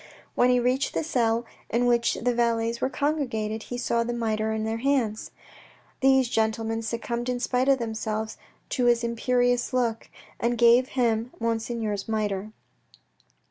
[0.33, 4.51] When he reached the cell in which the valets were congregated, he saw the mitre
[4.51, 5.29] in their hands.
[5.99, 8.35] These gentlemen succumbed in spite of themselves
[8.69, 10.09] to his imperious look,
[10.39, 12.51] and gave him Monseigneur's mitre.